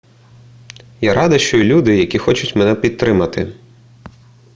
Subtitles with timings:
[1.01, 3.53] я рада що є люди які хочуть мене підтримати